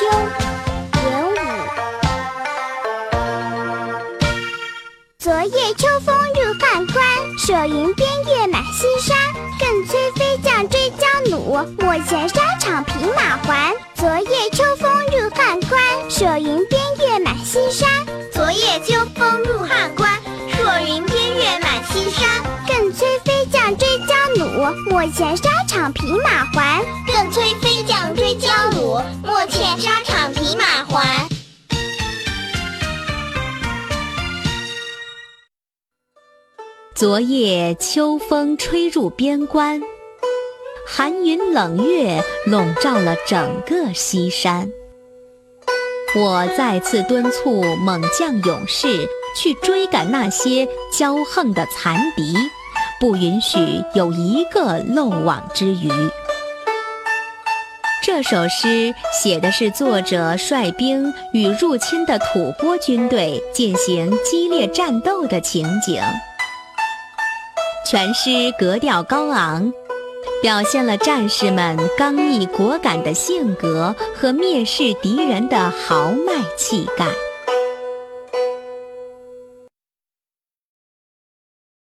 [0.00, 1.36] 秋元武
[5.18, 7.04] 昨夜秋风入汉关
[7.38, 9.14] 舍云边月满西山
[9.58, 15.78] 更催飞将追姜弩，莫嫌沙场匹马还昨夜秋风入汉关
[16.08, 17.86] 舍云边月满西山
[18.32, 20.10] 昨夜秋风入汉关
[20.56, 22.26] 舍云边月满西山
[22.66, 29.02] 更催飞将追姜弩，莫嫌沙场匹马还更催飞将追姜弩
[37.00, 39.80] 昨夜秋风吹入边关，
[40.86, 44.70] 寒云冷月笼罩了整个西山。
[46.14, 52.34] 我再次敦促猛将勇士去追赶那些骄横的残敌，
[53.00, 55.88] 不允许有一个漏网之鱼。
[58.04, 66.02] 这首诗写的是作者率兵与入侵的吐蕃军队进行激烈战斗的情景。
[67.90, 69.72] 全诗格调高昂，
[70.40, 77.08] 表现了战士们刚毅果敢的性格和蔑视敌人的豪迈气概。